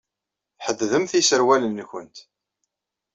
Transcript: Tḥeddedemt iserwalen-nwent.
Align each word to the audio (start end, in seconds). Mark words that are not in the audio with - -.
Tḥeddedemt 0.57 1.11
iserwalen-nwent. 1.19 2.15